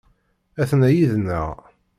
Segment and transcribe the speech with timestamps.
[0.61, 1.47] Aten-a yid-neɣ.